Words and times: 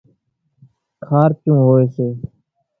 کارچون 1.05 1.57
هوئيَ 1.65 1.85
سي۔ 1.95 2.07